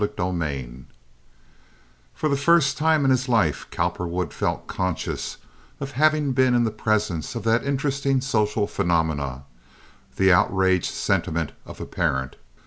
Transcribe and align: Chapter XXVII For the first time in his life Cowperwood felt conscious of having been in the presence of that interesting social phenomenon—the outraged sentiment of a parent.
Chapter 0.03 0.23
XXVII 0.31 0.85
For 2.15 2.27
the 2.27 2.35
first 2.35 2.75
time 2.75 3.05
in 3.05 3.11
his 3.11 3.29
life 3.29 3.67
Cowperwood 3.69 4.33
felt 4.33 4.65
conscious 4.65 5.37
of 5.79 5.91
having 5.91 6.31
been 6.31 6.55
in 6.55 6.63
the 6.63 6.71
presence 6.71 7.35
of 7.35 7.43
that 7.43 7.63
interesting 7.63 8.19
social 8.19 8.65
phenomenon—the 8.65 10.33
outraged 10.33 10.91
sentiment 10.91 11.51
of 11.67 11.79
a 11.79 11.85
parent. 11.85 12.35